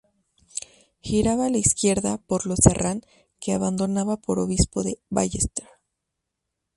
[1.03, 3.03] Giraba a la izquierda por Los Herrán,
[3.39, 5.67] que abandonaba por Obispo de Ballester.